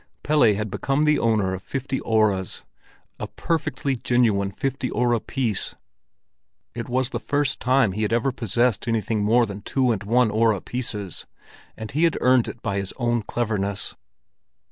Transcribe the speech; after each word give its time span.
Pelle 0.23 0.55
had 0.55 0.71
become 0.71 1.03
the 1.03 1.19
owner 1.19 1.53
of 1.53 1.61
fifty 1.61 1.99
öres—a 1.99 3.27
perfectly 3.35 3.95
genuine 3.95 4.49
fifty 4.49 4.89
öre 4.89 5.23
piece. 5.27 5.75
It 6.73 6.89
was 6.89 7.11
the 7.11 7.19
first 7.19 7.59
time 7.59 7.91
he 7.91 8.01
had 8.01 8.11
ever 8.11 8.31
possessed 8.31 8.87
anything 8.87 9.23
more 9.23 9.45
than 9.45 9.61
two 9.61 9.91
and 9.91 10.01
one 10.01 10.31
öre 10.31 10.65
pieces, 10.65 11.27
and 11.77 11.91
he 11.91 12.05
had 12.05 12.17
earned 12.19 12.47
it 12.47 12.63
by 12.63 12.77
his 12.77 12.95
own 12.97 13.21
cleverness. 13.21 13.93